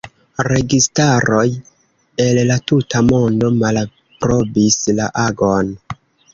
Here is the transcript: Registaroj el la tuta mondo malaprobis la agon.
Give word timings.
Registaroj 0.45 1.43
el 2.25 2.41
la 2.53 2.57
tuta 2.73 3.03
mondo 3.11 3.53
malaprobis 3.61 4.83
la 5.01 5.15
agon. 5.29 5.75